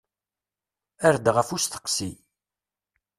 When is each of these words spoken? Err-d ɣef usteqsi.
Err-d 1.07 1.25
ɣef 1.35 1.49
usteqsi. 1.55 2.11